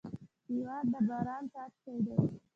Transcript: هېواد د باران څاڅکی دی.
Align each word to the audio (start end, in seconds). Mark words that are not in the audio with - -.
هېواد 0.49 0.85
د 0.91 0.93
باران 1.07 1.43
څاڅکی 1.53 1.97
دی. 2.05 2.15